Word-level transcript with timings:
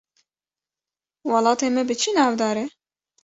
Welatê 1.31 1.67
me 1.75 1.83
bi 1.89 1.95
çi 2.01 2.11
navdar 2.15 2.55
e? 2.63 2.65